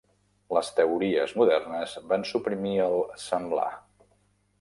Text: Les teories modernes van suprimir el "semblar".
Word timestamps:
Les 0.55 0.69
teories 0.77 1.35
modernes 1.41 1.93
van 2.13 2.25
suprimir 2.31 2.73
el 2.87 2.97
"semblar". 3.25 3.67